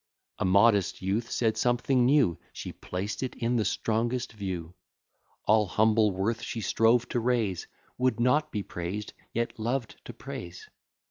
A 0.39 0.45
modest 0.45 1.03
youth 1.03 1.29
said 1.29 1.57
something 1.57 2.07
new; 2.07 2.39
She 2.53 2.71
placed 2.73 3.21
it 3.21 3.35
in 3.35 3.57
the 3.57 3.63
strongest 3.65 4.33
view. 4.33 4.73
All 5.45 5.67
humble 5.67 6.09
worth 6.09 6.41
she 6.41 6.61
strove 6.61 7.07
to 7.09 7.19
raise, 7.19 7.67
Would 7.99 8.19
not 8.19 8.51
be 8.51 8.63
praised, 8.63 9.13
yet 9.31 9.59
loved 9.59 10.01
to 10.05 10.13
praise. 10.13 10.67